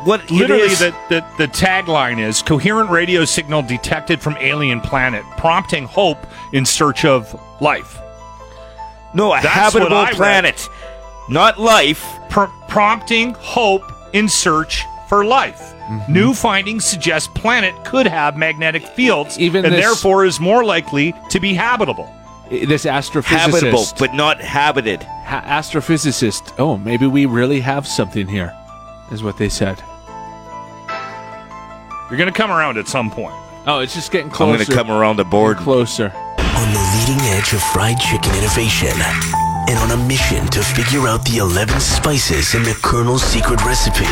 [0.04, 4.80] what it Literally, is- the, the, the tagline is coherent radio signal detected from alien
[4.80, 6.18] planet, prompting hope
[6.52, 7.98] in search of life.
[9.14, 10.16] no a That's habitable what I read.
[10.16, 10.68] planet,
[11.28, 12.04] not life.
[12.28, 15.58] Pr- prompting hope in search for life.
[15.60, 16.12] Mm-hmm.
[16.12, 21.12] New findings suggest planet could have magnetic fields Even and this- therefore is more likely
[21.30, 22.08] to be habitable.
[22.48, 23.28] This astrophysicist,
[23.60, 25.02] Habitable, but not habited.
[25.02, 26.52] ha- astrophysicist.
[26.58, 28.52] Oh, maybe we really have something here,
[29.12, 29.78] is what they said.
[32.08, 33.34] You're going to come around at some point.
[33.66, 34.50] Oh, it's just getting closer.
[34.50, 35.58] I'm going to come around the board.
[35.58, 36.06] closer.
[36.10, 38.90] On the leading edge of fried chicken innovation
[39.68, 44.06] and on a mission to figure out the 11 spices in the Colonel's secret recipe.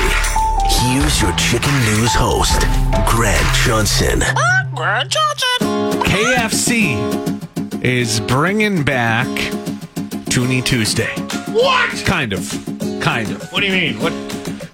[0.66, 2.60] Here's your chicken news host,
[3.06, 4.22] Grant Johnson.
[4.22, 6.02] Uh, Grant Johnson.
[6.02, 9.26] KFC is bringing back
[10.30, 11.14] Toonie Tuesday.
[11.52, 11.90] What?
[12.04, 12.50] Kind of.
[13.00, 13.50] Kind of.
[13.52, 14.00] What do you mean?
[14.00, 14.12] What?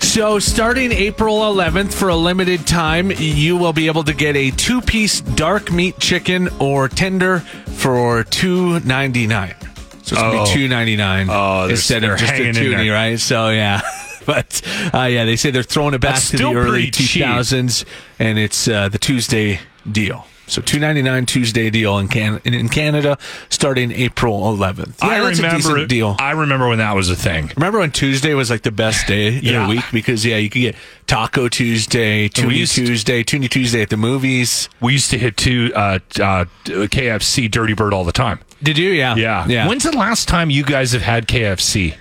[0.03, 4.51] So, starting April 11th for a limited time, you will be able to get a
[4.53, 9.55] two piece dark meat chicken or tender for two ninety nine.
[10.03, 10.45] So, it's going Oh.
[10.45, 13.19] to be two ninety nine Oh, they're- instead they're of just a hanging toonie, right?
[13.19, 13.81] So, yeah.
[14.27, 14.63] But
[14.95, 17.23] uh, yeah, they say they're throwing it back That's to the early cheap.
[17.25, 17.85] 2000s,
[18.19, 19.61] and it's uh, the Tuesday
[19.91, 20.27] deal.
[20.47, 23.17] So two ninety nine Tuesday deal in Can in Canada
[23.49, 25.01] starting April 11th.
[25.03, 26.17] Yeah, I remember decent deal.
[26.19, 27.51] I remember when that was a thing.
[27.57, 29.65] Remember when Tuesday was like the best day in Yeah.
[29.65, 33.97] a week because yeah, you could get Taco Tuesday, Toonie Tuesday, Toonie Tuesday at the
[33.97, 34.69] movies.
[34.83, 38.39] We used to hit two uh, uh, KFC Dirty Bird all the time.
[38.63, 38.91] Did you?
[38.91, 39.47] Yeah, Yeah.
[39.49, 39.67] yeah.
[39.67, 41.95] When's the last time you guys have had KFC?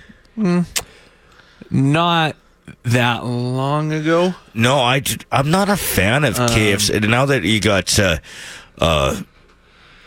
[1.70, 2.36] Not
[2.84, 4.34] that long ago.
[4.54, 7.06] No, I, I'm not a fan of KFC.
[7.08, 8.18] Now that you got uh,
[8.78, 9.20] uh,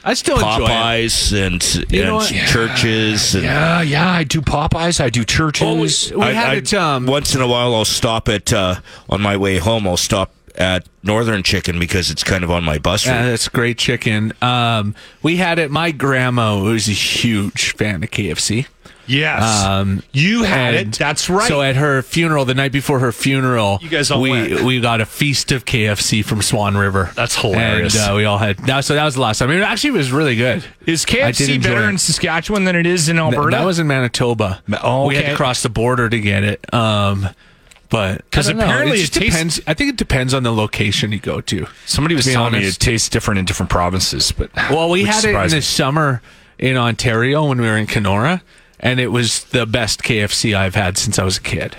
[0.04, 0.68] I still enjoy.
[0.68, 2.32] Popeyes and, You know and what?
[2.32, 3.36] Yeah, Church's.
[3.36, 4.10] And Yeah, yeah.
[4.10, 5.02] I do Popeyes.
[5.02, 6.12] I do Church's.
[6.14, 6.74] We I- had I- it.
[6.74, 8.76] Um, once in a while, I'll stop at uh,
[9.10, 9.88] on my way home.
[9.88, 13.14] I'll stop at Northern Chicken because it's kind of on my bus route.
[13.14, 14.34] yeah, that's great chicken.
[14.42, 15.70] Um, we had it.
[15.70, 18.66] My grandma was a huge fan of KFC.
[19.08, 19.66] Yes.
[19.66, 20.92] Um, you had it.
[20.98, 21.48] That's right.
[21.48, 24.62] So at her funeral, the night before her funeral, You guys all we went.
[24.64, 27.12] we got a feast of KFC from Swan River.
[27.16, 27.96] That's hilarious.
[27.96, 28.66] And uh, we all had.
[28.68, 29.50] Now, so that was the last time.
[29.50, 30.64] I mean, it actually was really good.
[30.86, 31.90] is KFC better it.
[31.90, 33.58] in Saskatchewan than it is in Th- Alberta?
[33.58, 34.62] That was in Manitoba.
[34.84, 36.74] oh, We had to cross the border to get it.
[36.74, 37.30] Um,
[37.90, 38.66] but 'Cause I don't know.
[38.66, 39.62] apparently it, just it tastes- depends.
[39.66, 41.68] I think it depends on the location you go to.
[41.86, 45.24] Somebody was to telling me it tastes different in different provinces, but Well, we had
[45.24, 46.22] it in surprised the summer
[46.60, 48.42] in Ontario when we were in Kenora,
[48.80, 51.76] and it was the best KFC I've had since I was a kid.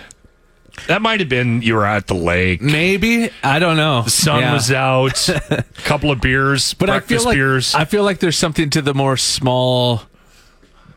[0.86, 2.62] That might have been you were at the lake.
[2.62, 4.02] Maybe I don't know.
[4.02, 4.52] The sun Yeah.
[4.54, 5.28] was out.
[5.28, 7.74] A couple of beers, but I breakfast feel like beers.
[7.74, 10.02] I feel like there's something to the more small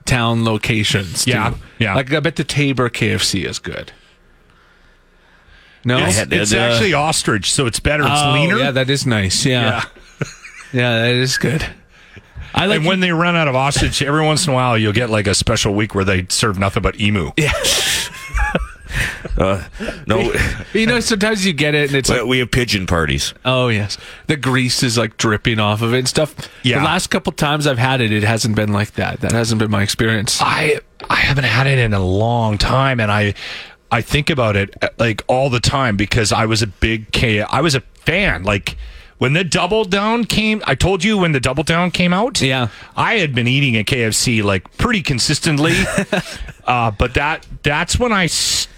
[0.05, 1.25] town locations.
[1.25, 1.31] too.
[1.31, 1.95] Yeah, yeah.
[1.95, 3.91] Like I bet the Taber KFC is good.
[5.83, 8.03] No, it's had it's the- actually ostrich, so it's better.
[8.03, 8.57] It's Oh, leaner.
[8.57, 9.45] Yeah, that is nice.
[9.45, 9.61] Yeah.
[9.63, 9.83] Yeah.
[10.73, 11.65] Yeah, that is good.
[12.53, 14.93] I like and when they run out of ostrich, every once in a while you'll
[14.93, 17.31] get like a special week where they serve nothing but emu.
[17.37, 17.51] Yeah.
[20.05, 20.33] No,
[20.73, 23.33] you know sometimes you get it and it's like we have pigeon parties.
[23.45, 23.97] oh yes
[24.27, 26.35] the grease is like dripping off of it and stuff.
[26.63, 26.79] Yeah.
[26.79, 29.21] The last couple times I've had it, it hasn't been like that.
[29.21, 30.39] That hasn't been my experience.
[30.41, 30.79] I
[31.09, 33.33] I haven't had it in a long time, and I
[33.91, 37.41] I think about it uh, like all the time because I was a big K.
[37.41, 38.43] I was a fan.
[38.43, 38.75] Like
[39.21, 42.41] when the Double Down came, I told you when the Double Down came out.
[42.41, 42.69] Yeah.
[42.95, 45.75] I had been eating at KFC like pretty consistently,
[46.65, 48.27] uh, but that that's when I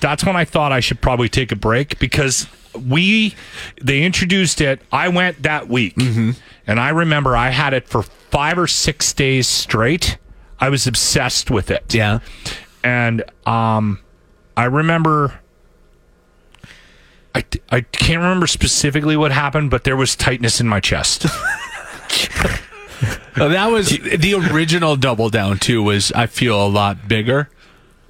[0.01, 3.35] that's when I thought I should probably take a break because we
[3.81, 4.81] they introduced it.
[4.91, 6.35] I went that week, and
[6.67, 10.17] I remember I had it for five or six days straight.
[10.59, 12.19] I was obsessed with it yeah.
[12.83, 14.01] and um,
[14.57, 15.39] I remember.
[17.35, 21.25] I, I can't remember specifically what happened, but there was tightness in my chest.
[23.35, 25.81] Oh, that was the original double down too.
[25.81, 27.49] Was I feel a lot bigger.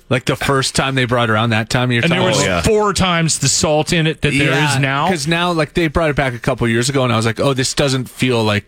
[0.09, 2.61] Like the first time they brought around that time, you're and there talking- was yeah.
[2.61, 5.07] four times the salt in it that there is now.
[5.07, 7.39] Because now, like they brought it back a couple years ago, and I was like,
[7.39, 8.65] oh, this doesn't feel like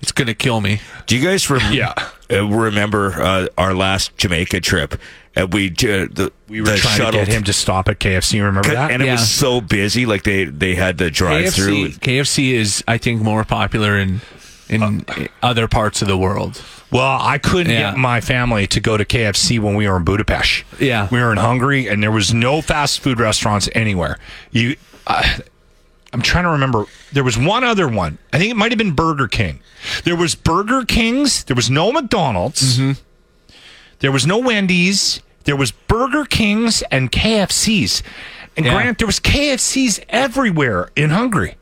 [0.00, 0.80] it's gonna kill me.
[1.06, 1.92] Do you guys rem- Yeah.
[2.30, 5.00] uh, remember uh, our last Jamaica trip?
[5.34, 7.98] And we uh, the, We were the trying shuttle to get him to stop at
[8.00, 8.42] KFC.
[8.42, 8.90] Remember that?
[8.90, 9.12] and it Yeah.
[9.12, 10.06] was so busy.
[10.06, 11.88] Like they they had the drive through.
[11.90, 14.20] KFC, KFC is, I think, more popular in
[14.68, 15.06] in
[15.42, 16.60] other parts of the world.
[16.90, 17.90] Well, I couldn't Yeah.
[17.92, 20.64] get my family to go to KFC when we were in Budapest.
[20.80, 21.06] Yeah.
[21.10, 24.18] we were in Hungary, and there was no fast food restaurants anywhere.
[24.50, 24.76] You,
[25.06, 25.22] uh,
[26.16, 26.86] I'm trying to remember.
[27.12, 28.16] There was one other one.
[28.32, 29.60] I think it might have been Burger King.
[30.04, 31.44] There was Burger King's.
[31.44, 32.78] There was no McDonald's.
[32.78, 32.92] Mm-hmm.
[33.98, 35.20] There was no Wendy's.
[35.44, 38.02] There was Burger King's and KFC's.
[38.56, 38.72] And Yeah.
[38.72, 41.56] Grant, there was KFC's everywhere in Hungary.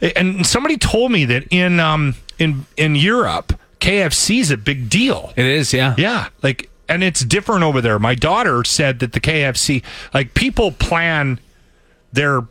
[0.00, 5.32] And somebody told me that in um in in Europe, KFC's a big deal.
[5.34, 5.96] It is, yeah.
[5.98, 7.98] Yeah, like and it's different over there.
[7.98, 9.82] My daughter said that the KFC,
[10.14, 11.40] like people plan
[12.12, 12.42] their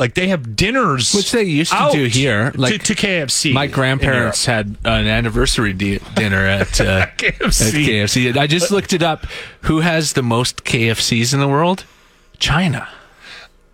[0.00, 3.52] like they have dinners, Which they used to do here, like to, to KFC.
[3.52, 7.68] My grandparents had an anniversary di- dinner at, uh, KFC.
[7.68, 8.36] at KFC.
[8.36, 9.26] I just looked it up.
[9.62, 11.84] Who has the most KFCs in the world?
[12.38, 12.88] China.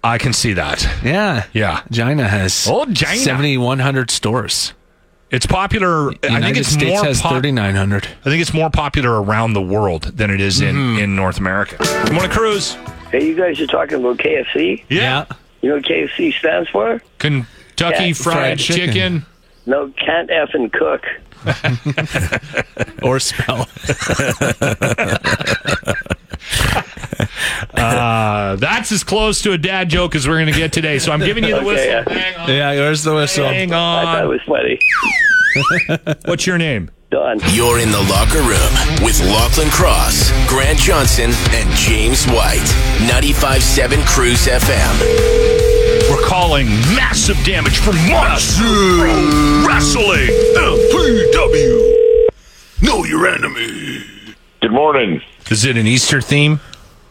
[0.04, 0.86] I can see that.
[1.02, 1.46] Yeah.
[1.52, 1.82] Yeah.
[1.92, 3.18] China has Oh, China.
[3.18, 4.72] 7,100 stores.
[5.30, 6.10] It's popular.
[6.10, 7.04] I United think it's States more.
[7.04, 8.06] has pop- 3,900.
[8.06, 10.98] I think it's more popular around the world than it is in Mm-hmm.
[11.00, 11.76] in North America.
[11.78, 12.74] Good morning, Cruz.
[13.10, 14.84] Hey, you guys are talking about KFC.
[14.88, 15.26] Yeah.
[15.66, 17.02] You know what KFC stands for?
[17.18, 18.86] Kentucky Yeah, Fried, fried chicken.
[18.92, 19.26] chicken.
[19.66, 21.02] No, can't F and cook.
[23.02, 23.66] Or spell.
[27.74, 30.98] Uh, that's as close to a dad joke as we're going to get today.
[30.98, 31.86] So I'm giving you the Okay, whistle.
[31.86, 32.04] yeah.
[32.08, 32.48] Hang on.
[32.48, 33.46] yeah, here's the whistle.
[33.46, 34.06] Hang on.
[34.06, 34.78] I thought it was funny.
[36.26, 36.90] What's your name?
[37.10, 37.38] Done.
[37.50, 42.58] You're in the locker room with Lachlan Cross, Grant Johnson, and James White.
[43.08, 45.55] 95.7 CRUZ FM.
[46.10, 48.62] We're calling massive damage from Monster
[49.66, 50.28] Wrestling.
[50.54, 52.28] MPW.
[52.82, 54.04] Know your enemy.
[54.60, 55.20] Good morning.
[55.50, 56.60] Is it an Easter theme?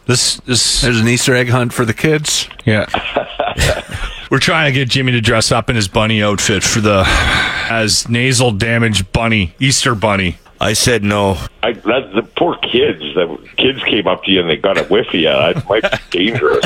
[0.06, 2.48] This this There's an Easter egg hunt for the kids.
[2.64, 2.86] yeah.
[4.30, 7.04] We're trying to get Jimmy to dress up in his bunny outfit for the
[7.70, 10.38] as nasal damage bunny Easter bunny.
[10.60, 11.36] I said no.
[11.62, 13.00] I, that, the poor kids.
[13.14, 15.24] The kids came up to you and they got a whiff of you.
[15.28, 16.64] That might be dangerous.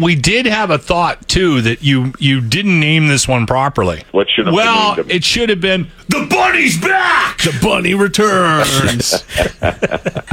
[0.00, 4.02] We did have a thought too that you you didn't name this one properly.
[4.12, 7.38] What should have Well, been it should have been the bunny's back.
[7.38, 9.24] The bunny returns.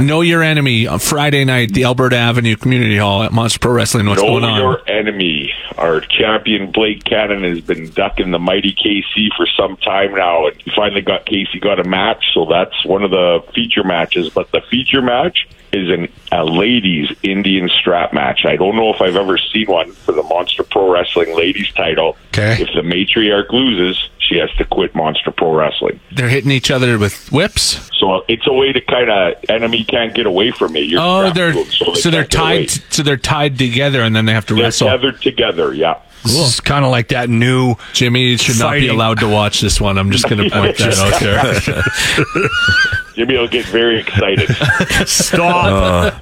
[0.00, 4.06] know your enemy on Friday night, the Alberta Avenue Community Hall at Monster Pro Wrestling.
[4.06, 4.60] What's know going on?
[4.60, 5.52] your enemy.
[5.78, 10.60] Our champion Blake Cannon has been ducking the mighty KC for some time now, and
[10.62, 12.24] he finally got Casey got a match.
[12.34, 14.30] So that's one of the feature matches.
[14.30, 18.44] But the feature match is an a ladies Indian strap match.
[18.44, 22.16] I don't know if I've ever seen one for the Monster Pro Wrestling ladies title.
[22.28, 22.62] Okay.
[22.62, 25.98] If the matriarch loses, she has to quit Monster Pro Wrestling.
[26.10, 27.90] They're hitting each other with whips.
[27.98, 30.82] So it's a way to kind of enemy can't get away from me.
[30.82, 32.70] You're Oh, they're to 'em, so they're tied.
[32.70, 34.88] So they're tied together, and then they have to They're wrestle.
[34.88, 35.72] tethered together.
[35.72, 35.96] Yeah.
[36.24, 39.98] It's kind of like that new Jimmy should not be allowed to watch this one.
[39.98, 42.48] I'm just going to point that out there.
[43.14, 44.48] Jimmy will get very excited.
[45.06, 46.14] stop.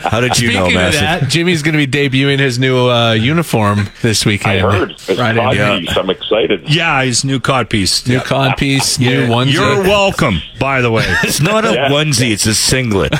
[0.00, 1.00] How did you know, Speaking of Massive?
[1.00, 4.60] that, Jimmy's going to be debuting his new uh, uniform this weekend.
[4.60, 4.80] I weekend.
[4.80, 4.90] heard.
[4.92, 5.96] It's Friday Friday piece.
[5.96, 6.68] I'm excited.
[6.74, 8.06] yeah, his new cod piece.
[8.08, 8.22] New Yeah.
[8.24, 9.10] cod piece, Yeah.
[9.10, 9.52] new onesie.
[9.52, 10.42] You're welcome.
[10.58, 11.88] By the way, It's not a Yeah.
[11.90, 13.12] onesie; it's a singlet.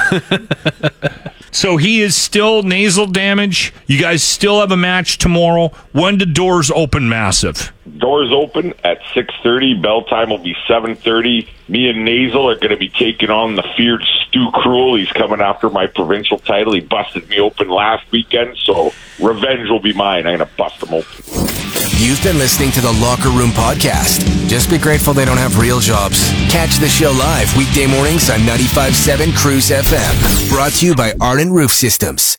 [1.52, 3.72] So he is still nasal damage.
[3.86, 5.68] You guys still have a match tomorrow.
[5.92, 7.72] When do doors open massive?
[7.98, 9.82] Doors open at 6.30.
[9.82, 11.48] Bell time will be 7.30.
[11.68, 14.96] Me and Nasal are going to be taking on the feared Stu Cruel.
[14.96, 16.72] He's coming after my provincial title.
[16.72, 20.26] He busted me open last weekend, so revenge will be mine.
[20.26, 21.69] I'm going to bust him open.
[22.00, 24.24] You've been listening to the Locker Room Podcast.
[24.48, 26.30] Just be grateful they don't have real jobs.
[26.48, 30.48] Catch the show live weekday mornings on 95.7 CRUZ FM.
[30.48, 32.38] Brought to you by Arden Roof Systems.